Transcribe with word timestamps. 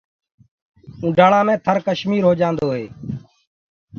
اونڍآݪآ 1.01 1.39
مي 1.47 1.55
ٿݪ 1.65 1.77
ڪشمير 1.87 2.23
هو 2.27 2.31
جآندوئي 2.39 2.85